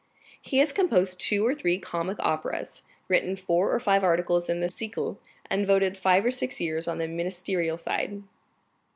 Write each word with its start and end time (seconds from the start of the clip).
"He 0.41 0.57
has 0.57 0.73
composed 0.73 1.19
two 1.19 1.45
or 1.45 1.53
three 1.53 1.77
comic 1.77 2.17
operas, 2.21 2.81
written 3.07 3.35
four 3.35 3.71
or 3.71 3.79
five 3.79 4.03
articles 4.03 4.49
in 4.49 4.59
the 4.59 4.65
Siècle, 4.65 5.17
and 5.47 5.67
voted 5.67 5.95
five 5.95 6.25
or 6.25 6.31
six 6.31 6.59
years 6.59 6.87
on 6.87 6.97
the 6.97 7.07
ministerial 7.07 7.77
side." 7.77 8.23